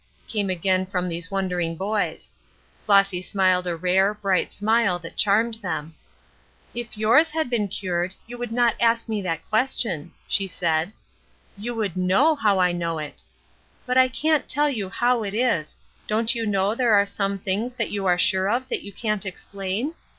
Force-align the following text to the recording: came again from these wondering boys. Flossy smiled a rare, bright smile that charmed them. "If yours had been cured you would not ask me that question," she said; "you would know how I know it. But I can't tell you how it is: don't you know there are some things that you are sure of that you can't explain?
came 0.27 0.49
again 0.49 0.83
from 0.83 1.07
these 1.07 1.29
wondering 1.29 1.75
boys. 1.75 2.31
Flossy 2.87 3.21
smiled 3.21 3.67
a 3.67 3.75
rare, 3.75 4.15
bright 4.15 4.51
smile 4.51 4.97
that 4.97 5.15
charmed 5.15 5.61
them. 5.61 5.93
"If 6.73 6.97
yours 6.97 7.29
had 7.29 7.51
been 7.51 7.67
cured 7.67 8.15
you 8.25 8.39
would 8.39 8.51
not 8.51 8.73
ask 8.79 9.07
me 9.07 9.21
that 9.21 9.47
question," 9.47 10.11
she 10.27 10.47
said; 10.47 10.91
"you 11.55 11.75
would 11.75 11.95
know 11.95 12.33
how 12.33 12.57
I 12.57 12.71
know 12.71 12.97
it. 12.97 13.21
But 13.85 13.99
I 13.99 14.07
can't 14.07 14.47
tell 14.47 14.71
you 14.71 14.89
how 14.89 15.21
it 15.21 15.35
is: 15.35 15.77
don't 16.07 16.33
you 16.33 16.47
know 16.47 16.73
there 16.73 16.95
are 16.95 17.05
some 17.05 17.37
things 17.37 17.75
that 17.75 17.91
you 17.91 18.07
are 18.07 18.17
sure 18.17 18.49
of 18.49 18.69
that 18.69 18.81
you 18.81 18.91
can't 18.91 19.23
explain? 19.23 19.93